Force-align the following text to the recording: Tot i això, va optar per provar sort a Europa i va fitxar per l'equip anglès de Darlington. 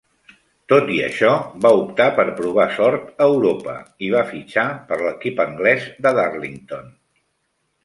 Tot 0.71 0.87
i 0.93 0.95
això, 1.07 1.33
va 1.65 1.71
optar 1.81 2.07
per 2.19 2.25
provar 2.39 2.65
sort 2.79 3.13
a 3.27 3.29
Europa 3.35 3.77
i 4.07 4.11
va 4.15 4.25
fitxar 4.33 4.65
per 4.89 5.01
l'equip 5.05 5.45
anglès 5.47 5.89
de 6.09 6.17
Darlington. 6.23 6.93